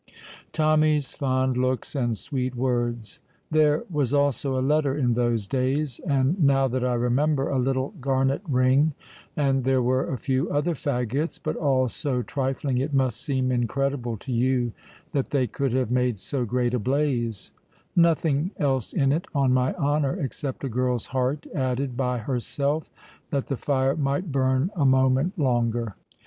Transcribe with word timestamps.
Tommy's 0.51 1.13
fond 1.13 1.57
looks 1.57 1.93
and 1.95 2.17
sweet 2.17 2.55
words! 2.55 3.19
There 3.51 3.83
was 3.87 4.15
also 4.15 4.57
a 4.57 4.67
letter 4.67 4.97
in 4.97 5.13
those 5.13 5.47
days, 5.47 5.99
and, 5.99 6.39
now 6.43 6.67
that 6.69 6.83
I 6.83 6.95
remember, 6.95 7.49
a 7.49 7.59
little 7.59 7.93
garnet 8.01 8.41
ring; 8.49 8.95
and 9.37 9.63
there 9.63 9.83
were 9.83 10.11
a 10.11 10.17
few 10.17 10.49
other 10.49 10.73
fagots, 10.73 11.37
but 11.43 11.55
all 11.55 11.87
so 11.87 12.23
trifling 12.23 12.79
it 12.79 12.95
must 12.95 13.21
seem 13.21 13.51
incredible 13.51 14.17
to 14.17 14.31
you 14.33 14.71
that 15.11 15.29
they 15.29 15.45
could 15.45 15.71
have 15.73 15.91
made 15.91 16.19
so 16.19 16.45
great 16.45 16.73
a 16.73 16.79
blaze 16.79 17.51
nothing 17.95 18.49
else 18.57 18.93
in 18.93 19.11
it, 19.11 19.27
on 19.35 19.53
my 19.53 19.75
honour, 19.75 20.15
except 20.19 20.63
a 20.63 20.67
girl's 20.69 21.05
heart 21.05 21.45
added 21.53 21.95
by 21.95 22.17
herself 22.17 22.89
that 23.29 23.49
the 23.49 23.55
fire 23.55 23.95
might 23.95 24.31
burn 24.31 24.71
a 24.75 24.83
moment 24.83 25.37
longer. 25.37 25.95